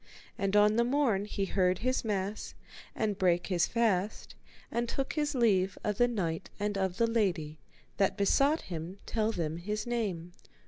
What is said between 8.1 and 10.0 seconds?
besought him to tell them his